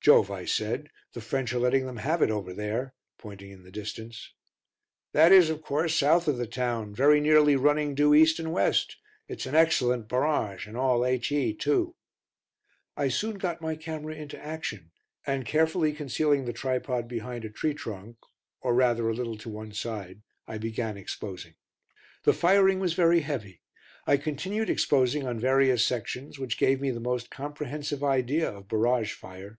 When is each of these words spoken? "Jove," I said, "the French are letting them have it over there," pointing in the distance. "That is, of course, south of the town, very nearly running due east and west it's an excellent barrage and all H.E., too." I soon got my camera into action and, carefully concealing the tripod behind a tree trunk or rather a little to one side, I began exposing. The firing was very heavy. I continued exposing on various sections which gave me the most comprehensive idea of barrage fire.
"Jove," 0.00 0.30
I 0.30 0.46
said, 0.46 0.88
"the 1.12 1.20
French 1.20 1.52
are 1.52 1.58
letting 1.58 1.84
them 1.84 1.98
have 1.98 2.22
it 2.22 2.30
over 2.30 2.54
there," 2.54 2.94
pointing 3.18 3.50
in 3.50 3.62
the 3.62 3.70
distance. 3.70 4.32
"That 5.12 5.32
is, 5.32 5.50
of 5.50 5.60
course, 5.60 5.98
south 5.98 6.26
of 6.28 6.38
the 6.38 6.46
town, 6.46 6.94
very 6.94 7.20
nearly 7.20 7.56
running 7.56 7.94
due 7.94 8.14
east 8.14 8.38
and 8.38 8.50
west 8.50 8.96
it's 9.28 9.44
an 9.44 9.54
excellent 9.54 10.08
barrage 10.08 10.66
and 10.66 10.78
all 10.78 11.04
H.E., 11.04 11.52
too." 11.52 11.94
I 12.96 13.08
soon 13.08 13.36
got 13.36 13.60
my 13.60 13.76
camera 13.76 14.14
into 14.14 14.42
action 14.42 14.92
and, 15.26 15.44
carefully 15.44 15.92
concealing 15.92 16.46
the 16.46 16.54
tripod 16.54 17.06
behind 17.06 17.44
a 17.44 17.50
tree 17.50 17.74
trunk 17.74 18.16
or 18.62 18.72
rather 18.72 19.10
a 19.10 19.14
little 19.14 19.36
to 19.36 19.50
one 19.50 19.72
side, 19.74 20.22
I 20.46 20.56
began 20.56 20.96
exposing. 20.96 21.52
The 22.24 22.32
firing 22.32 22.80
was 22.80 22.94
very 22.94 23.20
heavy. 23.20 23.60
I 24.06 24.16
continued 24.16 24.70
exposing 24.70 25.26
on 25.26 25.38
various 25.38 25.86
sections 25.86 26.38
which 26.38 26.56
gave 26.56 26.80
me 26.80 26.90
the 26.90 26.98
most 26.98 27.30
comprehensive 27.30 28.02
idea 28.02 28.50
of 28.50 28.68
barrage 28.68 29.12
fire. 29.12 29.58